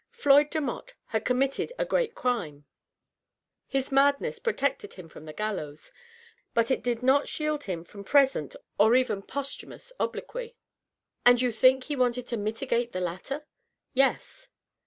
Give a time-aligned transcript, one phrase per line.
[0.09, 2.65] Floyd Demotte had committed a great crime;
[3.67, 5.91] his madness protected him from the gallows,
[6.55, 10.55] but it did not shield him from present or even post humous obloquy.""
[11.23, 13.45] And you think he wanted to mitigate the latter?"
[13.93, 14.49] "Yes."